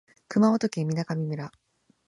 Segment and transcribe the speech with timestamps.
[0.27, 1.51] 熊本県水上村